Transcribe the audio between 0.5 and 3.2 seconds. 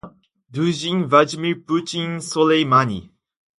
Dugin, Vladimir Putin, Soleimani